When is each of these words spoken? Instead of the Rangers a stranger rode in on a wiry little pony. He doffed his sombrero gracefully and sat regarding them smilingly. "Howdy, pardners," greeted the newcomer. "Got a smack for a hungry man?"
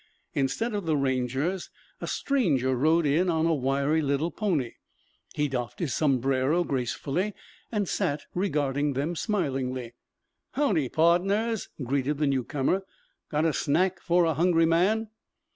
Instead 0.33 0.73
of 0.73 0.87
the 0.87 0.97
Rangers 0.97 1.69
a 2.01 2.07
stranger 2.07 2.75
rode 2.75 3.05
in 3.05 3.29
on 3.29 3.45
a 3.45 3.53
wiry 3.53 4.01
little 4.01 4.31
pony. 4.31 4.71
He 5.35 5.47
doffed 5.47 5.77
his 5.77 5.93
sombrero 5.93 6.63
gracefully 6.63 7.35
and 7.71 7.87
sat 7.87 8.23
regarding 8.33 8.93
them 8.93 9.15
smilingly. 9.15 9.93
"Howdy, 10.53 10.89
pardners," 10.89 11.69
greeted 11.83 12.17
the 12.17 12.25
newcomer. 12.25 12.83
"Got 13.29 13.45
a 13.45 13.53
smack 13.53 13.99
for 14.01 14.25
a 14.25 14.33
hungry 14.33 14.65
man?" 14.65 15.09